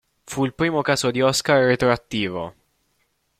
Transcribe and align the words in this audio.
Fu 0.23 0.45
il 0.45 0.55
primo 0.55 0.81
caso 0.81 1.11
di 1.11 1.21
Oscar 1.21 1.63
retroattivo. 1.63 2.55